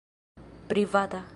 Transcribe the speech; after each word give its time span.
privata 0.69 1.23